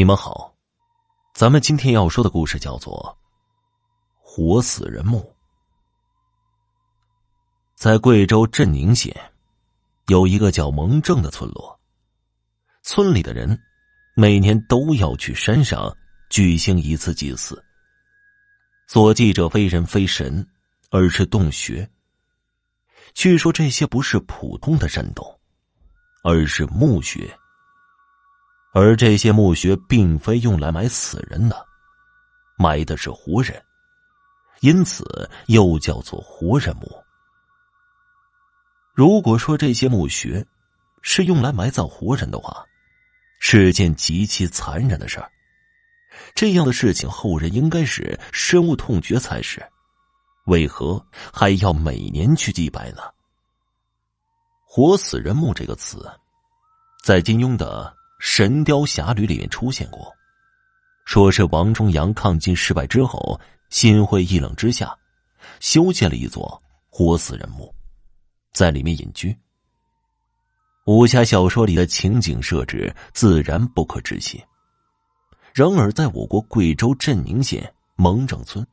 [0.00, 0.56] 你们好，
[1.34, 3.14] 咱们今天要说的故事叫做
[4.18, 5.20] 《活死人墓》。
[7.74, 9.14] 在贵州镇宁县，
[10.06, 11.78] 有一个叫蒙正的村落，
[12.82, 13.60] 村里的人
[14.16, 15.94] 每年都要去山上
[16.30, 17.62] 举行一次祭祀。
[18.86, 20.48] 所祭者非人非神，
[20.88, 21.86] 而是洞穴。
[23.12, 25.38] 据说这些不是普通的山洞，
[26.24, 27.30] 而是墓穴。
[28.72, 31.66] 而这些墓穴并非用来埋死人的，
[32.56, 33.60] 埋的是活人，
[34.60, 37.02] 因此又叫做活人墓。
[38.94, 40.46] 如果说这些墓穴
[41.02, 42.64] 是用来埋葬活人的话，
[43.40, 45.30] 是件极其残忍的事儿。
[46.34, 49.64] 这样的事情，后人应该是深恶痛绝才是。
[50.46, 53.02] 为何还要每年去祭拜呢
[54.66, 56.10] ？“活死人墓”这个词，
[57.04, 60.14] 在金庸的《神雕侠侣》里面出现过，
[61.06, 63.40] 说是王重阳抗金失败之后，
[63.70, 64.94] 心灰意冷之下，
[65.58, 67.74] 修建了一座活死人墓，
[68.52, 69.34] 在里面隐居。
[70.84, 74.40] 武侠小说里的情景设置自然不可置信。
[75.54, 78.64] 然而，在我国贵州镇宁县蒙正村。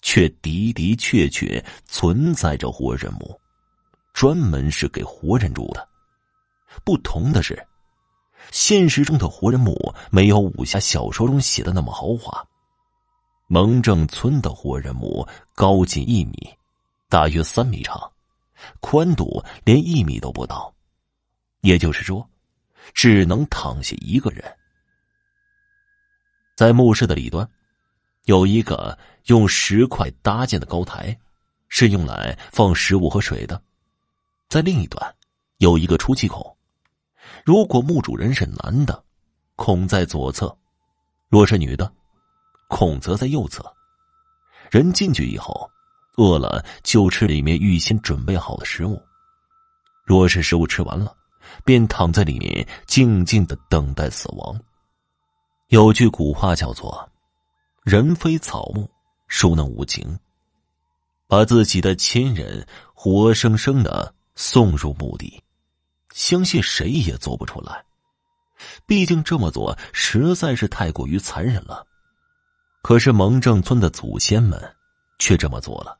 [0.00, 3.36] 却的的确确存在着活人墓，
[4.14, 5.88] 专门是给活人住的。
[6.84, 7.60] 不同的是，
[8.50, 12.46] 现实中的活人墓没有武侠小说中写的那么豪华。
[13.46, 16.54] 蒙正村的活人墓高近一米，
[17.08, 18.12] 大约三米长，
[18.80, 20.74] 宽度连一米都不到，
[21.62, 22.28] 也就是说，
[22.92, 24.44] 只能躺下一个人。
[26.56, 27.48] 在墓室的里端。
[28.24, 31.18] 有一个用石块搭建的高台，
[31.70, 33.62] 是用来放食物和水的。
[34.50, 35.16] 在另一端，
[35.56, 36.57] 有一个出气孔。
[37.44, 39.04] 如果墓主人是男的，
[39.56, 40.46] 孔在左侧；
[41.28, 41.92] 若是女的，
[42.68, 43.64] 孔则在右侧。
[44.70, 45.70] 人进去以后，
[46.16, 48.96] 饿了就吃里面预先准备好的食物；
[50.04, 51.14] 若是食物吃完了，
[51.64, 54.60] 便躺在里面静静的等待死亡。
[55.68, 57.08] 有句古话叫做。
[57.84, 58.86] 人非草木，
[59.28, 60.18] 孰能无情？
[61.26, 65.42] 把自己的亲人活生生的送入墓地，
[66.18, 67.84] 相信谁也做不出来。
[68.86, 71.86] 毕竟这么做实在是太过于残忍了。
[72.82, 74.60] 可是蒙正村的祖先们
[75.20, 75.96] 却这么做了。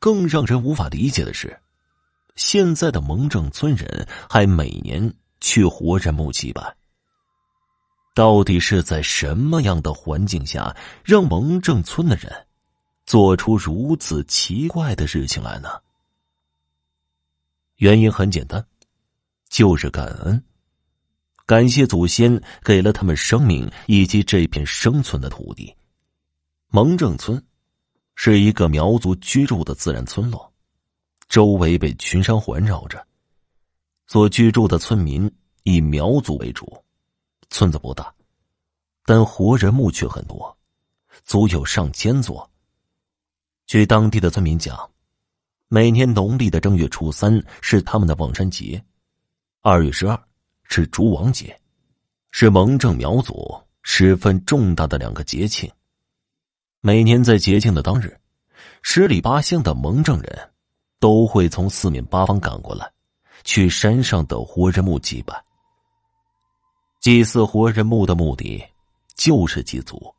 [0.00, 1.60] 更让人无法理解的是，
[2.34, 6.76] 现在的蒙正村人还每年去活人墓祭拜。
[8.14, 12.46] 到底是在什么样的环境下，让蒙正村的人
[13.06, 15.68] 做出如此奇怪的事情来呢？
[17.76, 18.66] 原因很简单，
[19.50, 20.42] 就是感恩，
[21.44, 25.74] 感谢祖先给了他们生命以及这片生存的土地。
[26.68, 27.44] 蒙正村
[28.14, 30.50] 是一个苗族居住的自然村落，
[31.28, 33.04] 周围被群山环绕着，
[34.06, 35.28] 所居住的村民
[35.64, 36.82] 以苗族为主。
[37.50, 38.14] 村子不大，
[39.04, 40.56] 但活人墓却很多，
[41.24, 42.48] 足有上千座。
[43.66, 44.88] 据当地的村民讲，
[45.66, 48.84] 每年农历的正月初三是他们的望山节，
[49.62, 50.18] 二月十二
[50.62, 51.54] 是烛王节，
[52.30, 55.70] 是蒙正苗族十分重大的两个节庆。
[56.80, 58.18] 每年在节庆的当日，
[58.80, 60.50] 十里八乡的蒙正人
[60.98, 62.90] 都会从四面八方赶过来，
[63.44, 65.44] 去山上的活人墓祭拜。
[66.98, 68.64] 祭祀活人墓的目的，
[69.14, 70.14] 就是祭祖。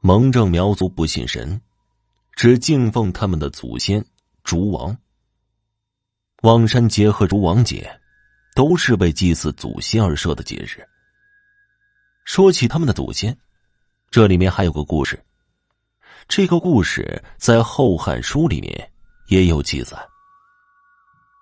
[0.00, 1.58] 蒙正苗族不信神，
[2.32, 4.04] 只敬奉他们的祖先
[4.44, 4.94] 烛王。
[6.42, 7.90] 望山节和烛王节，
[8.58, 10.84] 都是为祭祀祖先而设的节日。
[12.24, 13.38] 说起他们的祖先，
[14.10, 15.24] 这里面还有个故事。
[16.26, 18.92] 这个故事在《后汉书》里面
[19.28, 19.96] 也有记载。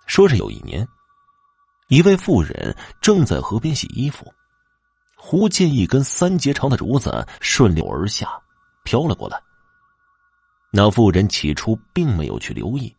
[0.07, 0.87] 说是有一年。
[1.89, 4.31] 一位妇人正在河边洗衣服，
[5.17, 8.29] 忽见一根三节长的竹子顺流而下，
[8.85, 9.41] 飘了过来。
[10.71, 12.95] 那妇人起初并没有去留意，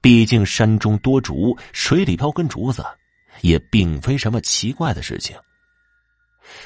[0.00, 2.82] 毕竟山中多竹，水里飘根竹子，
[3.40, 5.36] 也并非什么奇怪的事情。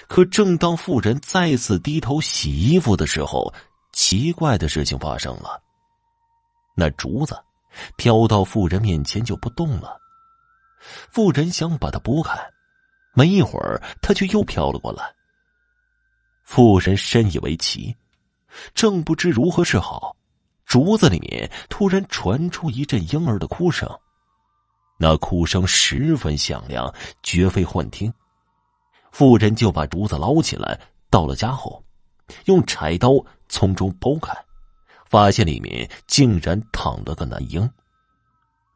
[0.08, 3.52] 可正当妇人再次低头洗衣服的时候，
[3.92, 5.62] 奇怪的事情发生了。
[6.74, 7.36] 那竹子
[7.96, 9.96] 飘到妇人面前就不动了。
[11.10, 12.38] 妇人想把它拨开，
[13.14, 15.12] 没一会儿，它却又飘了过来。
[16.44, 17.94] 妇人深以为奇，
[18.74, 20.16] 正不知如何是好，
[20.64, 23.88] 竹子里面突然传出一阵婴儿的哭声，
[24.98, 26.92] 那哭声十分响亮，
[27.22, 28.12] 绝非幻听。
[29.12, 30.78] 妇人就把竹子捞起来，
[31.08, 31.82] 到了家后，
[32.44, 33.12] 用柴刀
[33.48, 34.36] 从中剖开，
[35.06, 37.68] 发现里面竟然躺了个男婴。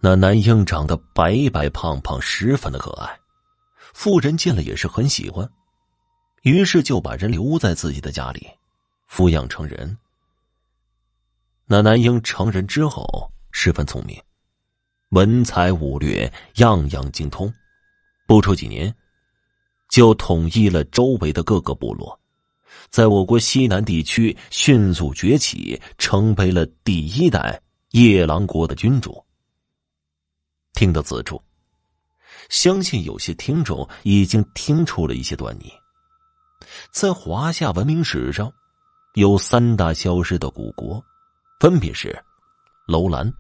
[0.01, 3.19] 那男婴长得白白胖胖，十分的可爱。
[3.93, 5.49] 妇人见了也是很喜欢，
[6.43, 8.49] 于是就把人留在自己的家里，
[9.11, 9.99] 抚养成人。
[11.67, 14.21] 那男婴成人之后十分聪明，
[15.13, 17.53] 文才武略样样精通，
[18.27, 18.95] 不出几年，
[19.91, 22.19] 就统一了周围的各个部落，
[22.89, 27.61] 在我国西南地区迅速崛起，成为了第一代
[27.91, 29.23] 夜郎国的君主。
[30.73, 31.41] 听到此处。
[32.49, 35.73] 相信有些听众已经听出了一些端倪。
[36.91, 38.53] 在华夏文明史上，
[39.15, 41.03] 有三大消失的古国，
[41.61, 42.19] 分别是
[42.87, 43.31] 楼兰、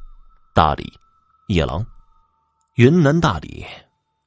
[0.54, 0.92] 大理、
[1.48, 1.84] 夜郎。
[2.76, 3.64] 云南大理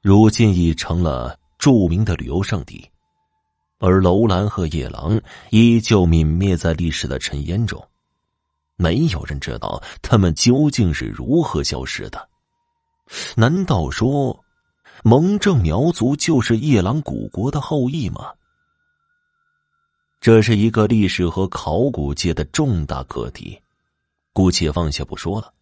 [0.02, 2.90] 如今已成了著名的旅游胜地，
[3.80, 5.20] 而楼兰和夜郎
[5.50, 7.84] 依旧泯灭在历史的尘烟中，
[8.76, 12.30] 没有人知道他们究竟是如何消失的。
[13.36, 14.40] 难道说？
[15.04, 18.34] 蒙正苗族就是夜郎古国的后裔吗？
[20.22, 23.62] 这是一个历史和考古界的重大课题，
[24.34, 25.54] 姑且放下不说了，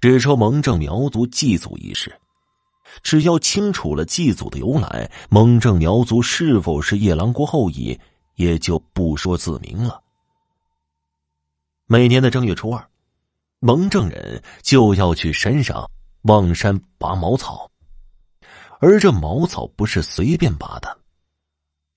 [0.00, 2.14] 只说蒙正苗族祭祖一事。
[3.02, 7.98] 只要清楚了祭祖的由来，蒙正苗族是否是夜郎国后裔，
[8.36, 10.02] 也就不说自明了。
[11.86, 12.88] 每年的正月初二，
[13.60, 15.88] 蒙正人就要去山上
[16.22, 17.70] 望山拔茅草。
[18.78, 20.98] 而这茅草不是随便拔的，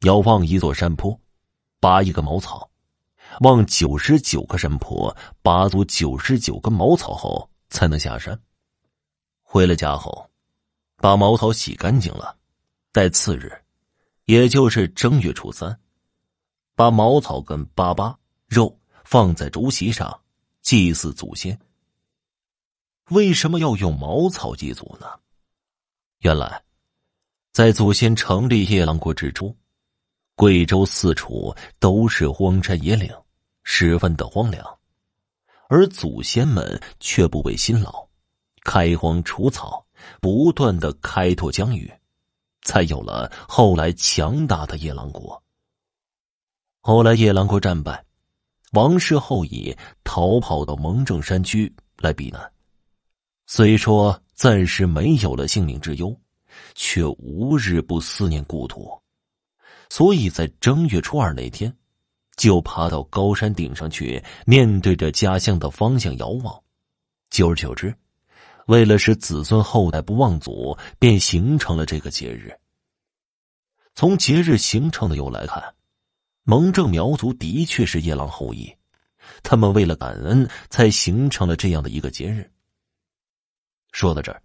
[0.02, 1.18] 要望一座山坡，
[1.80, 2.70] 拔一个茅草，
[3.42, 8.40] 望九十九个山坡，拔足九十九根茅草后才能下山。
[9.42, 10.30] 回了家后，
[10.98, 12.38] 把茅草洗干净了，
[12.92, 13.52] 待次日，
[14.26, 15.80] 也就是正月初三，
[16.76, 18.16] 把茅草跟粑粑
[18.48, 20.22] 肉放在竹席上
[20.62, 21.60] 祭祀祖先。
[23.10, 25.08] 为什么要用茅草祭祖呢？
[26.20, 26.64] 原来。
[27.52, 29.54] 在祖先成立夜郎国之初，
[30.36, 33.12] 贵州四处都是荒山野岭，
[33.64, 34.79] 十分的荒凉，
[35.70, 38.06] 而祖先们却不畏辛劳，
[38.64, 39.86] 开荒除草，
[40.20, 41.90] 不断的开拓疆域，
[42.64, 45.42] 才有了后来强大的夜郎国。
[46.82, 48.04] 后来夜郎国战败，
[48.74, 49.74] 王室后裔
[50.04, 52.52] 逃跑到蒙正山区来避难，
[53.46, 56.14] 虽说暂时没有了性命之忧。
[56.74, 59.00] 却无日不思念故土，
[59.88, 61.74] 所以在正月初二那天，
[62.40, 66.64] 就爬到高山顶上去，面对着家乡的方向遥望。
[67.30, 67.94] 久而久之，
[68.68, 72.58] 为了使子孙后代不忘祖，便形成了这个节日。
[73.94, 75.76] 从节日形成的由来看，
[76.44, 78.74] 蒙正苗族的确是夜郎后裔，
[79.44, 82.50] 他们为了感恩，才形成了这样的一个节日。
[83.92, 84.42] 说到这儿。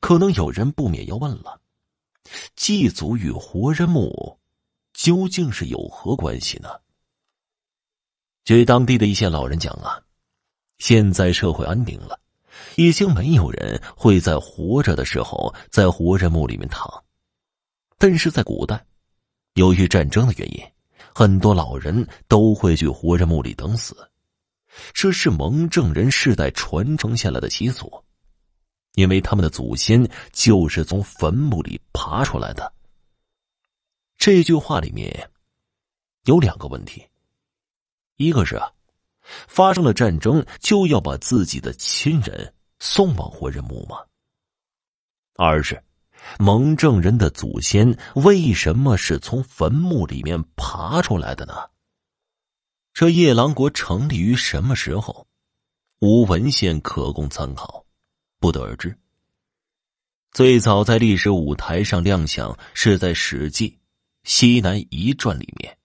[0.00, 1.60] 可能有人不免要问了：
[2.56, 4.36] 祭祖与活人墓
[4.94, 6.68] 究竟是有何关系呢？
[8.56, 10.00] 据当地的一些老人讲啊，
[10.78, 12.18] 现在社会安定了，
[12.76, 16.90] 已经没有人会在活着的时候在活人墓里面躺。
[17.98, 18.82] 但是在古代，
[19.52, 20.64] 由于战争的原因，
[21.14, 23.94] 很多老人都会去活人墓里等死，
[24.94, 28.02] 这是蒙正人世代传承下来的习俗。
[28.94, 32.72] 因为他们的祖先就是从坟墓里爬出来的。
[34.16, 35.30] 这句话里面
[36.24, 37.06] 有两个问题：
[38.18, 38.60] 一个是，
[39.46, 43.96] 发生了战争就要把自己的亲人送往活人墓吗？
[45.34, 45.80] 二是
[46.36, 51.54] 蒙正人的祖先为什么是从坟墓里面爬出来的呢？
[52.92, 55.28] 这夜郎国成立于什么时候？
[56.00, 57.86] 无文献可供参考。
[58.40, 58.98] 不得而知。
[60.32, 63.70] 最早在历史舞台上亮相是在《史记·
[64.24, 65.77] 西南夷传》里面，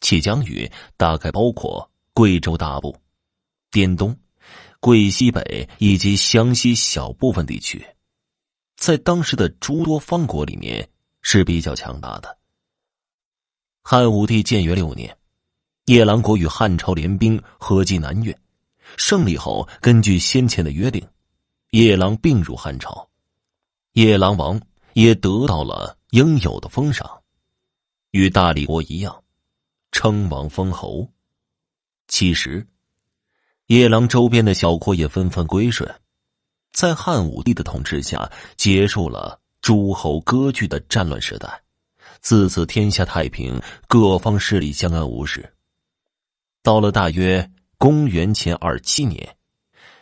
[0.00, 2.96] 其疆域大概包括贵州大部、
[3.70, 4.16] 滇东、
[4.80, 7.84] 贵西北以及湘西小部分地区，
[8.76, 10.88] 在当时的诸多方国里面
[11.22, 12.38] 是比较强大的。
[13.82, 15.16] 汉武帝建元六年，
[15.86, 18.38] 夜郎国与汉朝联兵合击南越，
[18.96, 21.06] 胜利后根据先前的约定。
[21.70, 23.10] 夜郎并入汉朝，
[23.92, 24.58] 夜郎王
[24.94, 27.22] 也得到了应有的封赏，
[28.10, 29.22] 与大理国一样，
[29.98, 31.08] 称王封侯。
[32.06, 32.64] 其实，
[33.66, 35.92] 夜郎周边的小国也纷纷归顺，
[36.70, 41.62] 在汉武帝的统治下，结束了诸侯割据的战乱时代，
[42.20, 45.52] 自此天下太平，各方势力相安无事。
[46.62, 49.36] 到了大约公元前二七年，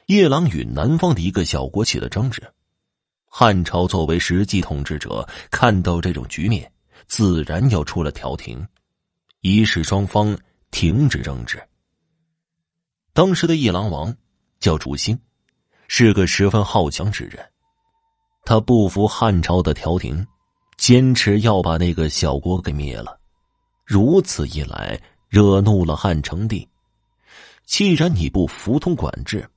[0.08, 2.42] 夜郎与南方的一个小国起了争执。
[3.24, 6.70] 汉朝作为实际统治者，看到这种局面，
[7.06, 8.68] 自然要出了调停，
[9.46, 10.36] 以使双方
[10.72, 11.62] 停止争执。
[13.12, 14.12] 当时的夜郎王
[14.58, 15.16] 叫朱兴，
[15.86, 17.38] 是个十分好强之人。
[18.44, 20.26] 他不服汉朝的调停，
[20.76, 23.20] 坚持要把那个小国给灭了。
[23.84, 26.68] 如此一来，惹怒了汉成帝。
[27.64, 29.48] 既然你不服从管制，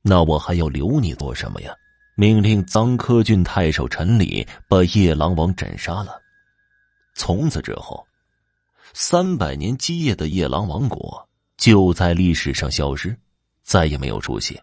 [0.00, 1.74] 那我还要留你做什么呀？
[2.16, 6.18] 命令臧科郡太守陈礼把夜郎王斩杀了。
[7.14, 8.04] 从此之后，
[8.92, 13.16] 三百年基业的夜郎王国就在历史上消失，
[13.62, 14.60] 再也没有出现。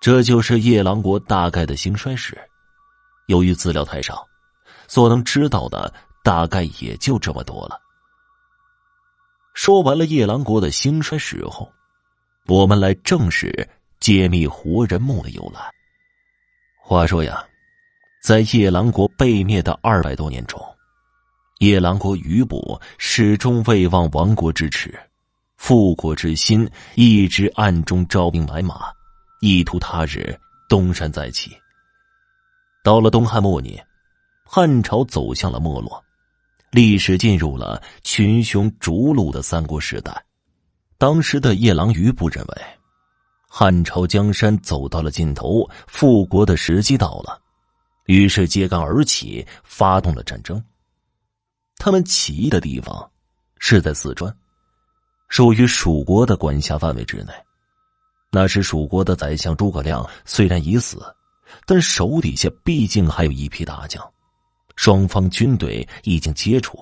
[0.00, 2.36] 这就是夜郎国大概的兴衰史。
[3.26, 4.26] 由于资料太少，
[4.88, 5.92] 所能知道的
[6.24, 7.80] 大概也就这么多了。
[9.54, 11.70] 说完了夜郎国的兴衰史后，
[12.46, 13.68] 我们来正式
[14.00, 15.70] 揭秘活人墓的由来。
[16.80, 17.46] 话说呀，
[18.24, 20.60] 在夜郎国被灭的二百多年中，
[21.62, 24.98] 夜郎国余部始终未忘亡国之耻，
[25.56, 28.86] 复国之心一直暗中招兵买马，
[29.40, 30.36] 意图他日
[30.68, 31.56] 东山再起。
[32.82, 33.80] 到了东汉末年，
[34.44, 36.02] 汉朝走向了没落，
[36.72, 40.20] 历史进入了群雄逐鹿的三国时代。
[40.98, 42.62] 当时的夜郎余部认为。
[43.46, 47.40] 汉朝江山走到了尽头，复国的时机到了，
[48.06, 50.60] 于是揭竿而起，发动了战争。
[51.84, 53.10] 他们起义的地方
[53.58, 54.32] 是在四川，
[55.28, 57.32] 属于蜀国的管辖范围之内。
[58.30, 61.02] 那时蜀国的宰相诸葛亮虽然已死，
[61.66, 64.00] 但手底下毕竟还有一批大将，
[64.76, 66.78] 双方军队已经接触，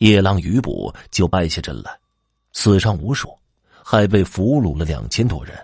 [0.00, 1.98] 夜郎余部就败下阵来，
[2.52, 3.34] 死伤无数，
[3.82, 5.56] 还被俘虏了两千多人。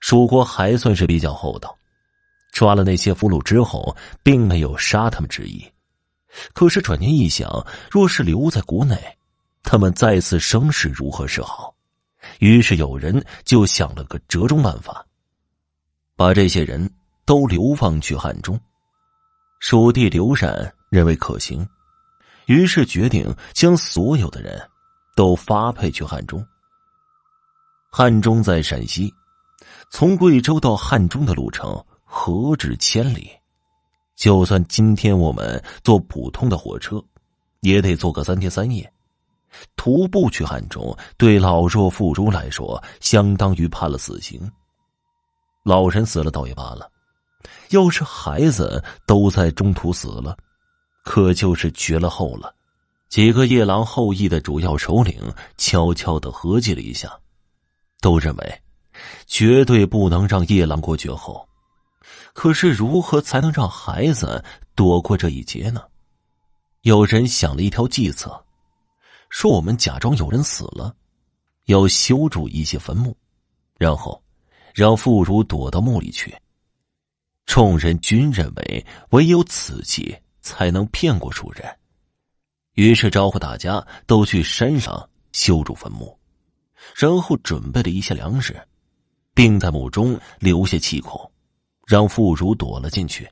[0.00, 1.74] 蜀国还算是比较厚道，
[2.52, 5.66] 抓了那些俘虏之后，并没有杀他们之意。
[6.52, 8.96] 可是转念一想，若是留在国内，
[9.62, 11.74] 他们再次生事如何是好？
[12.40, 15.04] 于是有人就想了个折中办法，
[16.16, 16.90] 把这些人
[17.24, 18.58] 都流放去汉中。
[19.60, 21.66] 蜀地刘禅认为可行，
[22.46, 24.60] 于是决定将所有的人
[25.16, 26.44] 都发配去汉中。
[27.90, 29.12] 汉中在陕西。
[29.90, 33.30] 从贵州到汉中的路程何止千里？
[34.18, 37.00] 就算今天我们坐普通的火车，
[37.60, 38.92] 也得坐个三天三夜。
[39.76, 44.50] 徒步去汉中，对老弱妇孺来说，相当于判了死刑。
[45.62, 46.90] 老人死了倒也罢了，
[47.70, 50.36] 要是孩子都在中途死了，
[51.04, 52.52] 可就是绝了后了。
[53.08, 57.16] 几个夜郎后裔的主要首领悄悄的合计了一下，
[58.00, 58.62] 都认为。
[59.28, 61.48] 绝对不能让夜郎国绝后，
[62.38, 64.44] 可是如何才能让孩子
[64.76, 65.82] 躲过这一劫呢？
[66.82, 68.44] 有人想了一条计策，
[69.28, 70.94] 说我们假装有人死了，
[71.64, 73.16] 要修筑一些坟墓，
[73.76, 74.22] 然后
[74.72, 76.32] 让妇孺躲到墓里去。
[77.44, 81.66] 众人均认为唯有此计才能骗过主人，
[82.74, 86.16] 于是招呼大家都去山上修筑坟墓，
[86.94, 88.56] 然后准备了一些粮食。
[89.34, 91.28] 并在墓中留下气孔，
[91.88, 93.26] 让妇孺躲了进去。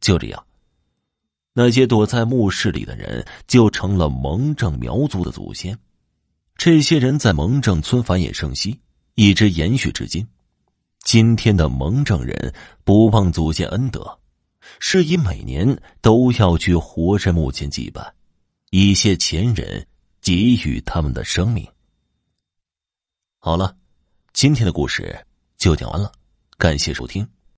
[0.00, 0.44] 就这样，
[1.52, 5.78] 那些躲在墓室里的人就成了蒙正苗族的祖先。
[6.56, 8.76] 这些人在蒙正村繁衍生息，
[9.14, 10.26] 一直延续至今。
[11.04, 12.52] 今天的蒙正人
[12.82, 14.18] 不忘祖先恩德，
[14.80, 18.12] 是以每年都要去活人墓前祭拜，
[18.70, 19.86] 以谢前人
[20.20, 21.64] 给予他们的生命。
[23.38, 23.76] 好了。
[24.32, 25.18] 今天的故事
[25.56, 26.12] 就讲完了，
[26.58, 27.26] 感谢收听。